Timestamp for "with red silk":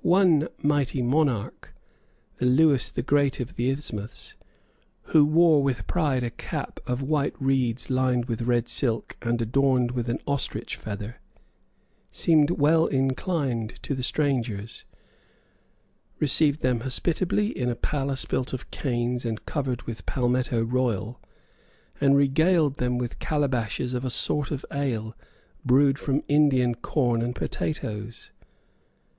8.24-9.18